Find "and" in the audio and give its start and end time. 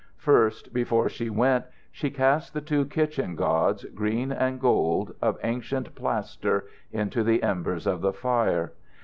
4.31-4.59